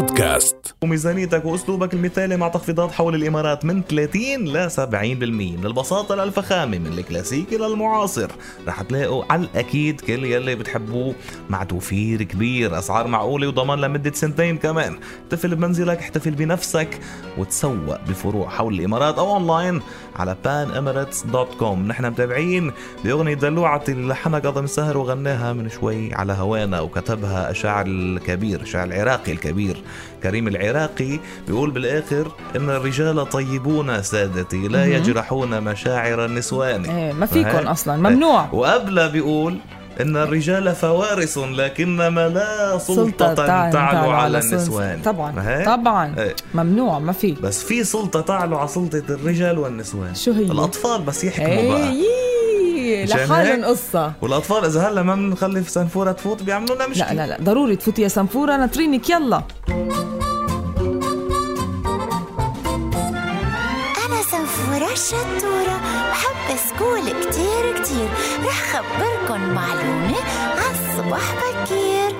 بودكاست. 0.00 0.74
وميزانيتك 0.82 1.44
وأسلوبك 1.44 1.94
المثالي 1.94 2.36
مع 2.36 2.48
تخفيضات 2.48 2.92
حول 2.92 3.14
الإمارات 3.14 3.64
من 3.64 3.82
30 3.82 4.22
ل 4.44 4.70
70% 4.70 5.58
من 5.58 5.66
البساطه 5.66 6.14
للفخامه 6.14 6.78
من 6.78 6.86
الكلاسيكي 6.86 7.56
للمعاصر 7.56 8.28
رح 8.68 8.82
تلاقوا 8.82 9.24
على 9.30 9.42
الأكيد 9.42 10.00
كل 10.00 10.24
يلي 10.24 10.54
بتحبوه 10.54 11.14
مع 11.50 11.64
توفير 11.64 12.22
كبير 12.22 12.78
أسعار 12.78 13.06
معقولة 13.06 13.48
وضمان 13.48 13.80
لمدة 13.80 14.12
سنتين 14.12 14.58
كمان. 14.58 14.98
احتفل 15.24 15.54
بمنزلك 15.54 15.98
احتفل 15.98 16.30
بنفسك 16.30 17.00
وتسوق 17.38 18.00
بفروع 18.08 18.48
حول 18.48 18.74
الإمارات 18.74 19.18
أو 19.18 19.32
أونلاين 19.34 19.80
على 20.16 20.36
panemirates.com 20.44 21.62
نحن 21.62 22.06
متابعين 22.06 22.72
بأغنية 23.04 23.34
دلوعة 23.34 23.84
اللي 23.88 24.08
لحنها 24.08 24.38
قضم 24.38 24.64
السهر 24.64 24.98
وغناها 24.98 25.52
من 25.52 25.68
شوي 25.68 26.14
على 26.14 26.32
هوانا 26.32 26.80
وكتبها 26.80 27.50
الشاعر 27.50 27.86
الكبير 27.86 28.60
الشاعر 28.60 28.86
العراقي 28.86 29.32
الكبير. 29.32 29.82
كريم 30.22 30.48
العراقي 30.48 31.18
بيقول 31.46 31.70
بالآخر 31.70 32.32
إن 32.56 32.70
الرجال 32.70 33.28
طيبون 33.28 34.02
سادتي 34.02 34.68
لا 34.68 34.84
يجرحون 34.84 35.60
مشاعر 35.60 36.24
النسوان 36.24 36.84
إيه 36.84 37.12
ما 37.12 37.26
فيكم 37.26 37.66
أصلا 37.68 37.96
ممنوع 37.96 38.48
وقبل 38.52 39.08
بيقول 39.08 39.58
إن 40.00 40.16
الرجال 40.16 40.74
فوارس 40.74 41.38
لكنما 41.38 42.28
لا 42.28 42.78
سلطة, 42.78 43.34
تعلو- 43.34 43.72
تعلو 43.72 44.10
على. 44.10 44.38
النسوان 44.38 45.00
طبعا 45.04 45.32
فهي؟ 45.32 45.64
طبعا 45.64 46.14
إيه. 46.18 46.36
ممنوع 46.54 46.98
ما 46.98 47.12
في 47.12 47.32
بس 47.42 47.62
في 47.64 47.84
سلطة 47.84 48.20
تعلو 48.20 48.58
على 48.58 48.68
سلطة 48.68 49.02
الرجال 49.10 49.58
والنسوان 49.58 50.14
شو 50.14 50.32
هي؟ 50.32 50.42
الأطفال 50.44 51.02
بس 51.02 51.24
يحكموا 51.24 51.68
بقى 51.78 51.88
إيه 51.88 52.29
لحالهم 53.04 53.36
هيك؟ 53.36 53.64
قصة. 53.64 54.12
والأطفال 54.22 54.64
إذا 54.64 54.88
هلأ 54.88 55.02
ما 55.02 55.14
بنخلي 55.14 55.62
في 55.62 55.70
سنفورة 55.70 56.12
تفوت 56.12 56.42
بيعملوا 56.42 56.76
لنا 56.76 56.86
مشكلة. 56.86 57.12
لا 57.12 57.26
لا 57.26 57.26
لا 57.26 57.44
ضروري 57.44 57.76
تفوتي 57.76 58.02
يا 58.02 58.08
سنفورة 58.08 58.56
ناطرينك 58.56 59.10
يلا. 59.10 59.42
أنا 64.06 64.22
سنفورة 64.30 64.92
الشطورة 64.92 65.80
بحب 66.10 66.56
سكول 66.68 67.00
كتير 67.00 67.82
كتير. 67.82 68.08
رح 68.44 68.72
خبركن 68.72 69.40
معلومة 69.54 70.16
عالصبح 70.56 71.34
بكير. 71.34 72.16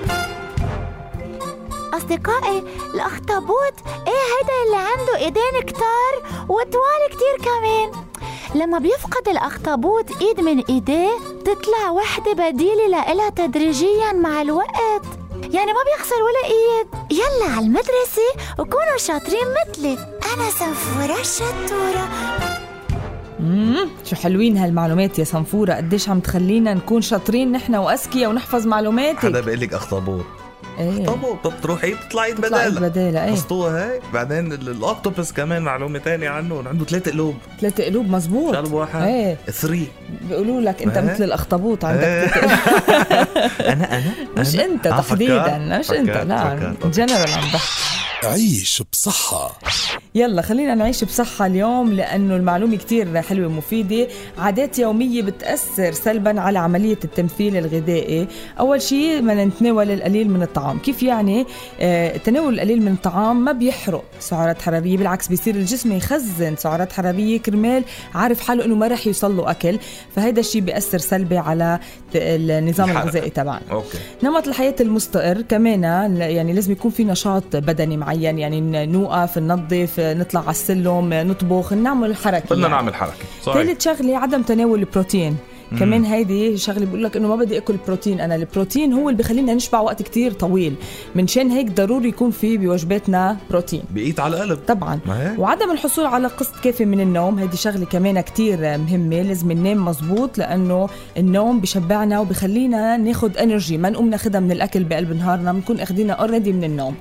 أصدقائي 1.93 2.63
الأخطبوط 2.93 3.73
إيه 4.07 4.23
هيدا 4.31 4.55
اللي 4.65 4.77
عنده 4.77 5.15
إيدين 5.15 5.61
كتار 5.67 6.13
وطوال 6.49 7.01
كتير 7.09 7.35
كمان. 7.45 8.10
لما 8.55 8.79
بيفقد 8.79 9.27
الأخطبوط 9.27 10.05
إيد 10.21 10.39
من 10.39 10.63
إيديه 10.69 11.09
تطلع 11.45 11.91
وحدة 11.91 12.33
بديلة 12.33 12.87
لإلها 12.87 13.29
تدريجيا 13.29 14.13
مع 14.13 14.41
الوقت. 14.41 15.05
يعني 15.31 15.73
ما 15.73 15.79
بيخسر 15.85 16.15
ولا 16.15 16.45
إيد. 16.45 16.87
يلا 17.11 17.51
على 17.55 17.65
المدرسة 17.65 18.51
وكونوا 18.59 18.97
شاطرين 18.97 19.47
مثلي. 19.67 19.93
أنا 20.33 20.49
سنفورة 20.49 21.19
الشطورة. 21.21 22.09
مم. 23.39 23.89
شو 24.05 24.15
حلوين 24.15 24.57
هالمعلومات 24.57 25.19
يا 25.19 25.23
سنفورة. 25.23 25.73
قديش 25.73 26.09
عم 26.09 26.19
تخلينا 26.19 26.73
نكون 26.73 27.01
شاطرين 27.01 27.51
نحن 27.51 27.75
وأذكياء 27.75 28.29
ونحفظ 28.29 28.67
معلوماتك. 28.67 29.19
حدا 29.19 29.41
بيقول 29.41 29.59
لك 29.59 29.73
أخطبوط. 29.73 30.25
إيه. 30.79 31.03
أخطبوط 31.05 31.47
بتروحي 31.47 31.93
بتطلعي 31.93 32.33
تطلع 32.33 32.47
بدالها 32.67 32.79
بدالة. 32.89 33.25
إيه. 33.25 33.31
قصتوها 33.31 33.91
هيك 33.93 34.01
بعدين 34.13 34.53
ال- 34.53 34.69
الأوكتوبس 34.69 35.31
كمان 35.31 35.61
معلومة 35.61 35.99
تانية 35.99 36.29
عنه 36.29 36.63
عنده 36.67 36.85
ثلاث 36.85 37.09
قلوب. 37.09 37.35
ثلاثة 37.61 37.83
قلوب 37.85 38.09
مزبوط 38.09 38.55
قلب 38.55 38.71
واحد 38.73 39.01
إيه. 39.01 39.37
ثري 39.51 39.87
بيقولوا 40.29 40.61
لك 40.61 40.83
أنت 40.83 40.97
إيه. 40.97 41.03
مثل 41.13 41.23
الأخطبوط 41.23 41.85
عندك. 41.85 42.01
ثلاثة 42.01 42.39
أنا 43.73 43.97
أنا 43.97 44.11
مش؟ 44.37 44.55
أنت 44.59 44.87
آه، 44.87 45.01
تحديدا 45.01 45.57
مش 45.79 45.91
أنت 45.91 46.09
لا. 46.09 46.75
جنرال 46.85 47.31
عم 47.33 47.41
بحكي. 47.53 48.10
عيش 48.23 48.83
بصحة. 48.91 49.59
يلا 50.15 50.41
خلينا 50.41 50.75
نعيش 50.75 51.03
بصحة 51.03 51.45
اليوم 51.45 51.93
لأنه 51.93 52.35
المعلومة 52.35 52.77
كتير 52.77 53.21
حلوة 53.21 53.47
ومفيدة. 53.47 54.07
عادات 54.37 54.79
يومية 54.79 55.21
بتأثر 55.21 55.91
سلبا 55.91 56.41
على 56.41 56.59
عملية 56.59 56.99
التمثيل 57.03 57.57
الغذائي. 57.57 58.27
أول 58.59 58.81
شيء 58.81 59.21
بدنا 59.21 59.45
نتناول 59.45 59.91
القليل 59.91 60.29
من 60.29 60.43
الطعام. 60.43 60.79
كيف 60.79 61.03
يعني؟ 61.03 61.45
آه 61.79 62.17
تناول 62.17 62.53
القليل 62.53 62.81
من 62.81 62.91
الطعام 62.91 63.45
ما 63.45 63.51
بيحرق 63.51 64.03
سعرات 64.19 64.61
حرارية 64.61 64.97
بالعكس 64.97 65.27
بيصير 65.27 65.55
الجسم 65.55 65.91
يخزن 65.91 66.55
سعرات 66.55 66.93
حرارية 66.93 67.39
كرمال 67.39 67.83
عارف 68.15 68.41
حاله 68.41 68.65
أنه 68.65 68.75
ما 68.75 68.87
رح 68.87 69.07
يوصل 69.07 69.37
له 69.37 69.51
أكل. 69.51 69.79
فهذا 70.15 70.39
الشيء 70.39 70.61
بيأثر 70.61 70.97
سلبي 70.97 71.37
على 71.37 71.79
النظام. 72.15 72.89
الغذائي 72.89 73.29
تبعنا 73.29 73.83
نمط 74.23 74.47
الحياة 74.47 74.75
المستقر 74.81 75.41
كمان 75.41 75.83
يعني 76.17 76.53
لازم 76.53 76.71
يكون 76.71 76.91
في 76.91 77.03
نشاط 77.03 77.55
بدني 77.55 77.97
معين 78.11 78.39
يعني 78.39 78.85
نوقف 78.85 79.37
ننظف 79.37 79.99
نطلع 79.99 80.41
على 80.41 80.49
السلم 80.49 81.09
نطبخ 81.13 81.73
نعمل 81.73 82.15
حركة. 82.15 82.45
بدنا 82.45 82.61
يعني. 82.61 82.73
نعمل 82.73 82.95
حركة. 82.95 83.25
صحيح. 83.43 83.55
ثالث 83.55 83.83
شغلة 83.83 84.17
عدم 84.17 84.41
تناول 84.41 84.79
البروتين. 84.79 85.35
كمان 85.79 86.05
هيدي 86.05 86.57
شغلة 86.57 86.85
بقول 86.85 87.03
لك 87.03 87.17
إنه 87.17 87.27
ما 87.27 87.35
بدي 87.35 87.57
أكل 87.57 87.75
بروتين 87.87 88.19
أنا. 88.19 88.35
البروتين 88.35 88.93
هو 88.93 89.09
اللي 89.09 89.23
بخلينا 89.23 89.53
نشبع 89.53 89.79
وقت 89.79 90.01
كتير 90.01 90.31
طويل. 90.31 90.75
منشان 91.15 91.51
هيك 91.51 91.71
ضروري 91.71 92.09
يكون 92.09 92.31
في 92.31 92.57
بوجباتنا 92.57 93.37
بروتين. 93.49 93.81
بقيت 93.89 94.19
على 94.19 94.35
القلب. 94.35 94.59
طبعا. 94.67 94.99
ما 95.05 95.31
هيك؟ 95.31 95.39
وعدم 95.39 95.71
الحصول 95.71 96.05
على 96.05 96.27
قسط 96.27 96.55
كافي 96.63 96.85
من 96.85 97.01
النوم 97.01 97.39
هذه 97.39 97.55
شغلة 97.55 97.85
كمان 97.85 98.21
كتير 98.21 98.77
مهمة. 98.77 99.21
لازم 99.21 99.51
ننام 99.51 99.85
مزبوط 99.85 100.37
لأنه 100.37 100.89
النوم 101.17 101.59
بشبعنا 101.59 102.19
وبخلينا 102.19 102.97
ناخد 102.97 103.37
energy 103.37 103.77
ما 103.77 103.89
نقوم 103.89 104.09
ناخدها 104.09 104.41
من 104.41 104.51
الأكل 104.51 104.83
بقلب 104.83 105.11
نهارنا 105.11 105.53
بنكون 105.53 105.79
أخدينها 105.79 106.15
already 106.15 106.53
من 106.53 106.63
النوم. 106.63 106.95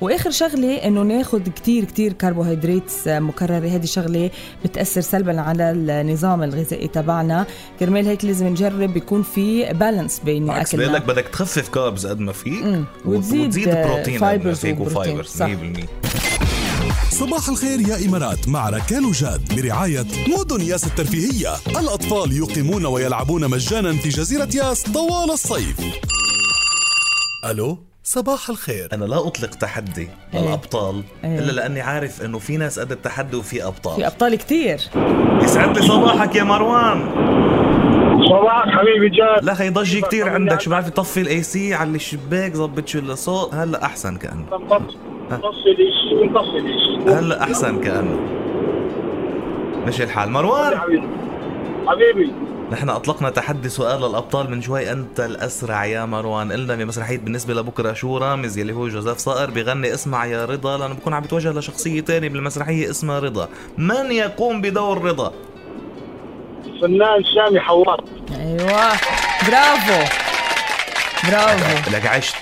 وآخر 0.00 0.30
شغلة 0.30 0.74
إنه 0.74 1.02
ناخد 1.02 1.48
كتير 1.48 1.84
كتير 1.84 2.12
كربوهيدرات 2.12 2.92
مكررة. 3.06 3.58
هذه 3.68 3.84
شغلة 3.84 4.30
بتأثر 4.64 5.00
سلبا 5.00 5.40
على 5.40 5.70
النظام 5.70 6.42
الغذائي 6.42 6.88
تبعنا. 6.88 7.46
كرمال 7.80 8.06
هيك 8.06 8.24
لازم 8.24 8.46
نجرب 8.46 8.96
يكون 8.96 9.22
في 9.22 9.72
balance 9.72 10.20
بين 10.24 10.50
أكلنا. 10.50 10.98
بدك 10.98 11.28
تخفف 11.32 11.68
carbs 11.68 12.06
قد 12.06 12.20
ما 12.20 12.32
فيك 12.32 12.84
وتزيد، 13.04 13.46
وتزيد 13.46 13.68
آه، 13.68 13.86
بروتين 13.86 14.14
قد 14.14 14.20
ما 14.22 14.28
fibers 14.28 14.58
فيك. 14.58 14.80
و 14.80 14.89
fibers 14.89 15.42
100% 15.42 15.86
صح. 15.86 17.08
صباح 17.10 17.48
الخير 17.48 17.80
يا 17.80 18.06
إمارات 18.06 18.48
مع 18.48 18.70
ركال 18.70 19.04
وجاد 19.04 19.54
برعاية 19.56 20.06
مدن 20.28 20.60
ياس 20.60 20.86
الترفيهية. 20.86 21.54
الأطفال 21.68 22.36
يقيمون 22.36 22.86
ويلعبون 22.86 23.50
مجانا 23.50 23.92
في 23.92 24.08
جزيرة 24.08 24.48
ياس 24.54 24.82
طوال 24.82 25.30
الصيف. 25.30 25.76
ألو؟ 27.44 27.87
صباح 28.08 28.50
الخير. 28.50 28.88
أنا 28.92 29.04
لا 29.04 29.26
أطلق 29.26 29.50
تحدي 29.50 30.08
إيه. 30.34 30.40
للأبطال 30.40 31.02
إيه. 31.24 31.38
إلا 31.38 31.52
لأني 31.52 31.80
عارف 31.80 32.24
إنه 32.24 32.38
في 32.38 32.56
ناس 32.56 32.78
قد 32.78 32.92
التحدي 32.92 33.36
وفي 33.36 33.64
أبطال. 33.64 33.96
في 33.96 34.06
أبطال 34.06 34.34
كتير. 34.34 34.80
يسعد 35.42 35.78
لي 35.78 35.82
صباحك 35.82 36.36
يا 36.36 36.44
مروان. 36.44 37.10
صباح 38.28 38.68
حبيبي 38.68 39.08
جاد. 39.08 39.44
لا 39.44 39.54
خي 39.54 39.70
ضجي 39.70 40.00
كتير 40.00 40.28
عندك. 40.28 40.60
شو 40.60 40.70
بعرف 40.70 40.88
طفي 40.88 41.20
ال 41.20 41.42
AC 41.42 41.74
على 41.74 41.90
الشباك 41.90 42.54
ظبط 42.54 42.88
شو 42.88 42.98
الصوت. 42.98 43.54
هلأ 43.54 43.84
أحسن 43.84 44.16
كأنه. 44.16 44.46
هلأ 47.06 47.42
أحسن 47.42 47.80
كأنه. 47.80 48.18
مشي 49.86 50.04
الحال. 50.04 50.30
مروان! 50.30 50.80
حبيبي. 51.88 52.32
نحن 52.70 52.88
أطلقنا 52.88 53.30
تحدي 53.30 53.68
سؤال 53.68 54.00
للابطال 54.00 54.50
من 54.50 54.62
شوي. 54.62 54.92
أنت 54.92 55.20
الأسرع 55.20 55.84
يا 55.84 56.04
مروان. 56.04 56.52
قلنا 56.52 56.74
بمسرحيه 56.76 57.18
بالنسبة 57.18 57.54
لبكرة 57.54 57.92
شو 57.92 58.18
رامز 58.18 58.58
يلي 58.58 58.72
هو 58.72 58.88
جوزيف 58.88 59.18
صقر. 59.18 59.50
بغني 59.50 59.94
اسمع 59.94 60.26
يا 60.26 60.44
رضا 60.44 60.78
لأنه 60.78 60.94
بكون 60.94 61.14
عم 61.14 61.22
بتوجه 61.22 61.52
لشخصية 61.52 62.00
تانية 62.00 62.28
بالمسرحية 62.28 62.90
اسمها 62.90 63.18
رضا. 63.18 63.48
من 63.78 64.12
يقوم 64.12 64.60
بدور 64.60 65.04
رضا؟ 65.04 65.32
فنان 66.80 67.24
سامي 67.34 67.60
حواط. 67.60 68.04
أيوه. 68.30 68.92
برافو. 69.46 70.14
برافو. 71.28 71.90
لك 71.90 72.06
عشت. 72.06 72.34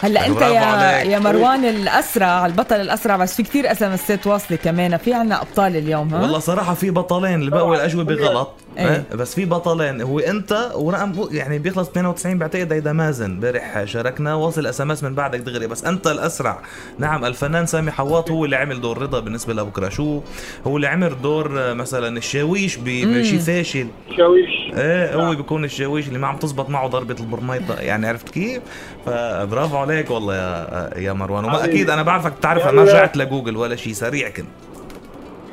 هلأ 0.00 0.26
أنت 0.26 0.40
يا 0.40 0.60
عليك. 0.60 1.12
يا 1.12 1.18
مروان 1.18 1.64
الأسرع 1.64 2.46
البطل 2.46 2.80
الأسرع 2.80 3.16
بس 3.16 3.34
في 3.34 3.42
كتير 3.42 3.72
اسمسات 3.72 4.26
واصلة 4.26 4.56
كمان. 4.56 4.96
في 4.96 5.14
عنا 5.14 5.42
أبطال 5.42 5.76
اليوم 5.76 6.14
ها؟ 6.14 6.22
والله 6.22 6.38
صراحة 6.38 6.74
في 6.74 6.90
بطلين 6.90 7.42
الباقي 7.42 7.76
الأجوبة 7.76 8.14
غلط. 8.14 8.54
إيه. 8.78 8.86
إيه؟ 8.88 9.04
بس 9.16 9.34
في 9.34 9.44
بطلين 9.44 10.00
هو 10.00 10.18
أنت 10.18 10.70
ورقم 10.74 11.12
يعني 11.30 11.58
بيخلص 11.58 11.88
92 11.88 12.38
بعتقد 12.38 12.72
هيدا 12.72 12.92
مازن 12.92 13.24
امبارح 13.30 13.84
شاركنا 13.84 14.34
واصل 14.34 14.66
SMS 14.66 15.04
من 15.04 15.14
بعدك 15.14 15.40
دغري. 15.40 15.66
بس 15.66 15.84
أنت 15.84 16.06
الأسرع. 16.06 16.58
نعم 16.98 17.24
الفنان 17.24 17.66
سامي 17.66 17.90
حواط 17.90 18.30
هو 18.30 18.44
اللي 18.44 18.56
عمل 18.56 18.80
دور 18.80 18.98
رضا 19.02 19.20
بالنسبة 19.20 19.54
لبكرة 19.54 19.88
شو؟ 19.88 20.20
هو 20.66 20.76
اللي 20.76 20.86
عمل 20.86 21.22
دور 21.22 21.60
آه، 21.60 21.72
مثلا 21.72 22.18
الشاويش 22.18 22.76
بشي 22.76 23.38
فاشل. 23.38 23.86
شاويش 24.16 24.48
إيه 24.76 25.14
هو 25.14 25.34
بيكون 25.34 25.64
الشاويش 25.64 26.08
اللي 26.08 26.18
ما 26.18 26.26
عم 26.26 26.36
تزبط 26.36 26.70
معه 26.70 26.86
ضربة 26.88 27.16
البرميطة 27.20 27.74
يعني 27.80 28.06
عرفت 28.06 28.28
كيف؟ 28.28 28.62
فبرافو 29.06 29.76
عليك 29.76 30.10
والله 30.10 30.34
يا 30.36 30.90
يا 30.96 31.12
مروان. 31.12 31.44
وما. 31.44 31.64
أكيد 31.64 31.90
أنا 31.90 32.02
بعرفك 32.02 32.32
تعرف 32.42 32.66
أنا. 32.66 32.82
رجعت 32.82 33.16
لجوجل 33.16 33.56
ولا 33.56 33.76
شيء 33.76 33.92
سريع 33.92 34.28
كنت. 34.30 34.46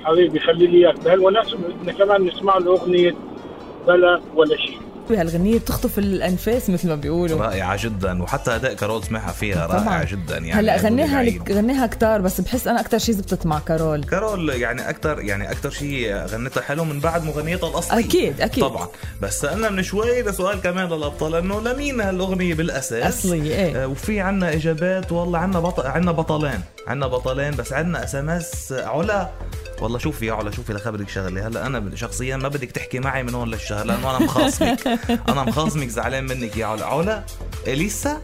حبيبي 0.05 0.39
خلي 0.39 0.67
لي 0.67 0.77
إياك. 0.77 0.95
بهالمناسبة 1.05 1.67
بدنا 1.67 1.91
كمان 1.93 2.25
نسمع 2.25 2.57
له 2.57 2.71
أغنية 2.71 3.15
بلا 3.87 4.21
ولا 4.35 4.57
شيء؟ 4.57 4.74
بهالغنية 5.09 5.59
بتخطف 5.59 5.99
الأنفاس 5.99 6.69
مثل 6.69 6.87
ما 6.87 6.95
بيقولوا 6.95 7.41
رائعة 7.41 7.83
جدا 7.83 8.23
وحتى 8.23 8.55
أداء 8.55 8.73
كارول 8.73 9.03
سمعها 9.03 9.31
فيها 9.31 9.65
رائع 9.65 9.79
طبعاً. 9.83 10.03
جدا 10.03 10.37
يعني 10.37 10.53
هلأ 10.53 10.77
غنيها. 10.77 11.21
غنيها 11.49 11.87
كتار 11.87 12.21
بس 12.21 12.41
بحس 12.41 12.67
أنا 12.67 12.79
أكتر 12.79 12.97
شيء 12.97 13.15
زبطت 13.15 13.45
مع 13.45 13.59
كارول 13.59 14.03
كارول 14.03 14.49
يعني 14.49 14.89
أكثر 14.89 15.19
يعني 15.21 15.51
أكثر 15.51 15.69
شيء 15.69 16.13
غنتها 16.15 16.61
حلو 16.61 16.83
من 16.85 16.99
بعد 16.99 17.23
مغنيتها 17.23 17.69
الاصليه 17.69 18.03
أكيد- 18.03 18.41
أكيد. 18.41 18.63
طبعا 18.63 18.87
بس 19.21 19.39
سألنا 19.41 19.69
من 19.69 19.83
شوي 19.83 20.21
لسؤال 20.21 20.61
كمان 20.61 20.87
للأبطال 20.89 21.35
إنه 21.35 21.61
لمين 21.61 22.01
هالأغنية 22.01 22.53
بالأساس 22.53 23.25
أصلية، 23.25 23.55
إيه. 23.55 23.83
آه 23.83 23.87
وفي 23.87 24.19
عنا 24.21 24.53
إجابات 24.53 25.11
والله 25.11 25.39
عنا 25.39 25.59
بطل 25.59 25.87
عنا 25.87 26.11
بطلين 26.11 26.59
عنا 26.87 27.07
بطلين 27.07 27.51
بس 27.55 27.73
عنا 27.73 28.03
SMS 28.03 28.73
علا 28.73 29.29
والله 29.81 29.97
شوفي 29.99 30.25
يا 30.25 30.33
علا 30.33 30.51
شوفي 30.51 30.73
لخبرك 30.73 31.09
شغلة 31.09 31.47
هلأ 31.47 31.65
أنا 31.67 31.95
شخصيا 31.95 32.37
ما 32.37 32.47
بدك 32.47 32.71
تحكي 32.71 32.99
معي 32.99 33.23
من 33.23 33.35
هون 33.35 33.47
للشهر 33.51 33.85
لأنه 33.85 34.09
أنا 34.17 34.19
مخاصمك 34.25 34.87
أنا 35.29 35.43
مخاصمك 35.43 35.87
زعلان 35.87 36.23
منك 36.23 36.57
يا 36.57 36.65
علا. 36.65 36.85
علا 36.85 37.23
أليسا؟ 37.67 38.21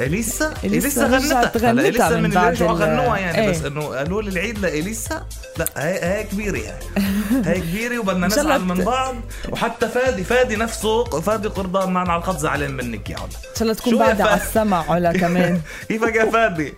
أليسا؟ 0.00 0.54
إليسا 0.64 1.06
أليسا 1.06 1.36
غنتها. 1.36 1.70
هلا 1.70 1.88
أليسا 1.88 2.08
من 2.10 2.18
من 2.18 2.24
اللي 2.24 2.34
بعد 2.34 2.52
رجعوا 2.52 2.72
غنوها 2.72 3.18
يعني 3.18 3.38
إيه. 3.38 3.50
بس 3.50 3.64
إنه 3.64 3.86
قالوا 3.86 4.22
لي 4.22 4.28
العيد 4.30 4.58
لأليسا. 4.58 5.26
لا 5.58 5.64
هي 5.76 6.04
هي 6.18 6.24
كبيرة 6.24 6.58
يعني. 6.58 6.84
هي 7.48 7.60
كبيرة 7.60 7.98
وبدنا 7.98 8.26
نزعل 8.26 8.60
من 8.60 8.84
بعض. 8.84 9.14
وحتى 9.48 9.88
فادي 9.88 10.24
فادي 10.24 10.56
نفسه 10.56 11.04
فادي 11.04 11.48
قرضان 11.48 11.92
معنا 11.92 12.12
على 12.12 12.18
الخط 12.18 12.36
زعلان 12.36 12.70
منك 12.70 13.10
يا 13.10 13.16
علا. 13.16 13.24
إن 13.26 13.54
شاء 13.56 13.62
الله 13.62 13.74
تكون 13.74 13.98
فا- 13.98 14.22
على 14.24 14.34
السمع 14.40 14.90
علا 14.92 15.12
كمان. 15.12 15.60
كيفك 15.88 16.14
يا 16.14 16.30
فادي؟ 16.30 16.74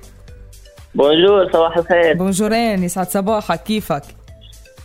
بونجور 0.95 1.53
صباح 1.53 1.77
الخير. 1.77 2.15
بونجورين 2.15 2.85
يسعد 2.85 3.11
صباحك. 3.11 3.63
كيفك؟ 3.63 4.03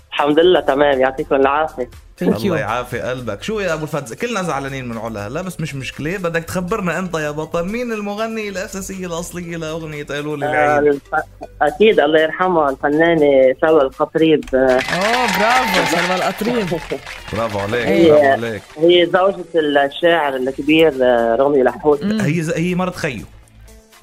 الحمد 0.09 0.39
لله 0.39 0.59
تمام. 0.59 0.99
يعطيكم 1.01 1.35
العافية. 1.35 1.89
الله 2.21 2.57
يعافي 2.59 2.99
قلبك. 2.99 3.43
شو 3.43 3.59
يا 3.59 3.73
أبو 3.73 3.83
الفدز 3.83 4.13
كلنا 4.13 4.43
زعلانين 4.43 4.87
من 4.87 4.97
علا. 4.97 5.27
هلا 5.27 5.41
بس 5.41 5.59
مش 5.59 5.75
مشكلة. 5.75 6.17
بدك 6.17 6.43
تخبرنا 6.43 6.99
أنت 6.99 7.15
يا 7.15 7.31
بطل 7.31 7.65
مين 7.65 7.91
المغني 7.91 8.49
الاساسيه 8.49 9.07
الاصليه 9.07 9.57
لأغنية 9.57 10.03
قالوا 10.03 10.37
لي 10.37 10.45
آه، 10.45 10.49
العيد 10.79 10.93
الف- 10.93 11.01
أكيد 11.61 11.99
الله 11.99 12.19
يرحمه 12.19 12.69
الفنانة 12.69 13.55
سلوى 13.61 13.81
القطريب. 13.81 14.43
آه، 14.55 14.57
أوه 14.57 15.27
برافو 15.39 15.95
سلوى 15.95 16.15
القطريب. 16.15 16.79
برافو 17.33 17.59
عليك 17.59 17.87
إيه. 17.87 18.11
برافو 18.11 18.25
عليك. 18.31 18.61
هي 18.77 19.05
زوجة 19.05 19.45
الشاعر 19.55 20.35
الكبير 20.35 20.93
آه، 21.01 21.35
رامي 21.39 21.63
لحوت 21.63 22.03
هي 22.03 22.41
ز... 22.41 22.49
هي 22.51 22.75
مرت 22.75 22.95
خيو. 22.95 23.23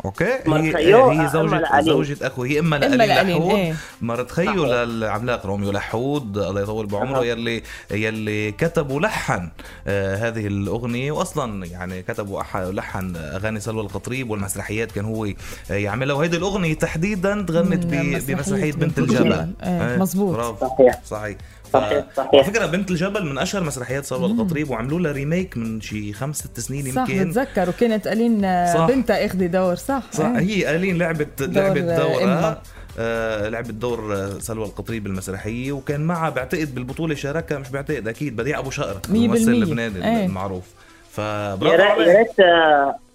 okay 0.04 0.38
مرت 0.46 0.62
هي 0.64 0.72
خيو، 0.72 1.08
هي 1.10 1.20
أما 1.20 1.28
زوجة. 1.28 1.81
زوجة 1.81 2.26
أخوة 2.26 2.46
هي 2.46 2.58
أما 2.58 2.76
لألين 2.76 2.99
لألين، 2.99 3.37
لحود 3.38 3.54
إيه. 3.54 3.75
مرت 4.00 4.31
خيو 4.31 4.64
للعملاق 4.84 5.46
روميو 5.46 5.72
لحود 5.72 6.38
الله 6.38 6.60
يطول 6.60 6.87
بعمره. 6.87 7.25
يلي 7.25 7.62
يلي 7.90 8.52
كتب 8.52 8.90
ولحن 8.90 9.50
آه 9.87 10.16
هذه 10.16 10.46
الأغنية 10.46 11.12
واصلا 11.12 11.66
يعني 11.66 12.02
كتب 12.02 12.28
ولحن 12.54 13.16
أغاني 13.16 13.60
سلوى 13.60 13.82
القطريب 13.82 14.31
والمسرحيات 14.31 14.93
كان 14.93 15.04
هو 15.04 15.25
آه، 15.26 15.32
يعملها 15.75 16.16
وهيدي 16.16 16.37
الأغنية 16.37 16.75
تحديدا 16.75 17.43
تغنت 17.43 17.87
ب- 17.87 17.94
مسرحية 17.94 18.34
بمسرحية 18.34 18.72
بنت 18.72 18.82
بنت 18.82 18.99
الجبل. 18.99 19.52
إيه، 19.62 19.96
مزبوط. 19.96 20.60
صحيح 20.60 21.00
صحيح. 21.06 21.37
صحيح، 21.72 22.04
صحيح. 22.16 22.34
على 22.34 22.44
فكرة 22.44 22.66
بنت 22.66 22.90
الجبل 22.90 23.26
من 23.26 23.38
أشهر 23.38 23.62
مسرحيات 23.64 24.04
سلوى 24.04 24.26
القطريب 24.26 24.70
وعملوا 24.70 25.00
لها 25.00 25.12
remake 25.12 25.56
من 25.56 25.80
شي 25.80 26.12
خمس 26.12 26.36
ست 26.38 26.60
سنين 26.60 26.92
صح 26.92 27.08
يمكن 27.10 27.30
بتذكر 27.30 27.69
وكانت 27.69 28.08
قالين 28.08 28.44
آه، 28.44 28.74
صح. 28.74 28.86
بنتها 28.88 29.26
اخذي 29.26 29.48
دور 29.48 29.74
صح 29.74 30.02
صح 30.12 30.24
إيه. 30.24 30.38
هي 30.38 30.64
قالين 30.64 30.98
لعبت 30.98 31.42
لعبت 31.42 31.82
آه، 31.82 31.98
دورها. 31.98 32.62
آه 32.98 33.48
لعبت 33.48 33.70
دور 33.70 34.14
آه، 34.16 34.38
سلوى 34.38 34.64
القطريب 34.66 35.04
بالمسرحيه 35.04 35.72
وكان 35.72 36.00
معها 36.00 36.30
بعتقد 36.30 36.74
بالبطولة 36.74 37.14
شاركها 37.14 37.58
مش 37.58 37.69
بعتقد 37.69 38.08
أكيد 38.08 38.36
بديع 38.36 38.58
أبو 38.58 38.70
شقر 38.70 39.00
الممثل. 39.08 39.50
اللبناني 39.50 40.18
إيه. 40.18 40.26
المعروف 40.26 40.64
فبرافو 41.10 42.00
يا 42.00 42.18
ريت 42.18 42.30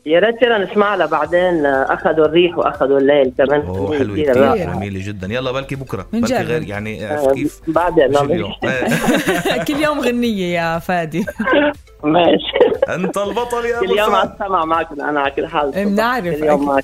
يا 0.07 0.19
ريت 0.19 0.39
كنا 0.39 0.57
نسمع 0.57 0.95
لها 0.95 1.05
بعدين 1.05 1.65
آه، 1.65 1.93
أخذوا 1.93 2.25
الريح 2.25 2.57
وأخذوا 2.57 2.99
الليل 2.99 3.33
كمان. 3.37 3.61
أوه 3.61 3.97
حلوة 3.97 4.15
كتير. 4.15 4.55
جميلة 4.55 5.07
جدا. 5.07 5.27
يلا 5.33 5.51
بلكي 5.51 5.75
بكرة. 5.75 6.05
بلكي 6.13 6.33
غير 6.33 6.63
يعني 6.63 7.05
آه، 7.05 7.11
عرفت 7.11 7.33
كيف؟ 7.33 7.61
بعدين. 7.67 8.13
كل 9.67 9.75
يوم 9.83 9.99
غنية 9.99 10.59
يا 10.59 10.79
فادي. 10.79 11.25
ماشي. 12.03 12.57
أنت 12.89 13.17
البطل 13.17 13.65
يا 13.65 13.79
كل 13.79 13.97
يوم 13.97 14.15
على 14.15 14.29
السمع 14.33 14.65
معكم 14.65 15.01
أنا 15.01 15.19
على 15.19 15.31
كل 15.31 15.47
حال. 15.47 15.75
إيه، 15.75 15.85
بنعرف. 15.85 16.35
كل 16.35 16.43
يوم 16.43 16.79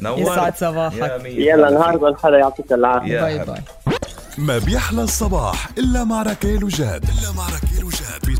نور 0.00 0.18
يسعد 0.18 0.56
صباحك. 0.56 1.22
يلا 1.24 1.56
بلكي. 1.56 1.74
نهاركم 1.74 2.16
حلو 2.16 2.36
يعطيكم 2.36 2.74
العافية. 2.74 3.12
يا 3.12 3.22
باي. 3.22 3.38
باي. 3.38 3.60
ما 4.38 4.58
بيحلى 4.58 5.02
الصباح 5.02 5.68
إلا 5.78 6.04
مع 6.04 6.22
ركال 6.22 6.64
وجاد. 6.64 7.04
إلا 7.04 7.32
مع 7.36 7.46
ركال 7.46 7.84
وجاد. 7.84 8.36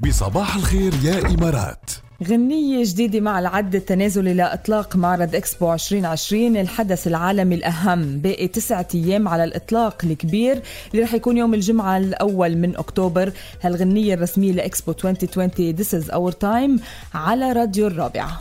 بصباح 0.00 0.56
الخير 0.56 0.92
يا 1.04 1.34
إمارات. 1.34 2.05
غنية 2.24 2.84
جديدة 2.84 3.20
مع 3.20 3.38
العد 3.38 3.74
التنازلي 3.74 4.34
لإطلاق 4.34 4.96
معرض 4.96 5.34
إكسبو 5.34 5.72
2020 5.72 6.56
الحدث 6.56 7.06
العالمي 7.06 7.54
الأهم. 7.54 8.18
باقي 8.18 8.48
تسعة 8.48 8.88
أيام 8.94 9.28
على 9.28 9.44
الإطلاق 9.44 10.04
الكبير 10.04 10.62
اللي 10.92 11.02
رح 11.02 11.14
يكون 11.14 11.36
يوم 11.36 11.54
الجمعة 11.54 11.96
الأول 11.96 12.56
من 12.56 12.76
أكتوبر. 12.76 13.32
هالغنية 13.62 14.14
الرسمية 14.14 14.52
لإكسبو 14.52 14.92
2020 14.92 15.76
This 15.76 16.04
is 16.04 16.10
our 16.10 16.32
time 16.32 16.82
على 17.14 17.52
راديو 17.52 17.86
الرابعة. 17.86 18.38